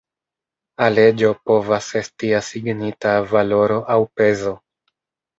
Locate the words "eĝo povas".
1.01-1.89